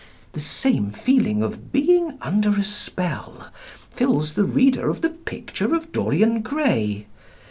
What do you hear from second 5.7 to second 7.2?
of Dorian Gray."